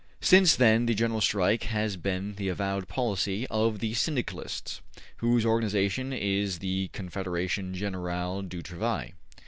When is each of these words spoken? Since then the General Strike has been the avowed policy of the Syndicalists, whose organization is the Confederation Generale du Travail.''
Since 0.21 0.55
then 0.55 0.87
the 0.87 0.95
General 0.95 1.21
Strike 1.21 1.61
has 1.65 1.95
been 1.95 2.33
the 2.33 2.49
avowed 2.49 2.87
policy 2.87 3.45
of 3.51 3.77
the 3.77 3.93
Syndicalists, 3.93 4.81
whose 5.17 5.45
organization 5.45 6.11
is 6.11 6.57
the 6.57 6.89
Confederation 6.91 7.75
Generale 7.75 8.41
du 8.41 8.63
Travail.'' 8.63 9.11